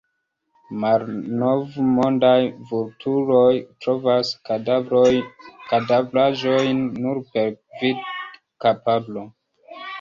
Malnovmondaj 0.83 2.39
vulturoj 2.71 3.51
trovas 3.85 4.33
kadavraĵojn 4.49 6.83
nur 7.07 7.23
per 7.37 7.57
vidkapablo. 7.85 9.31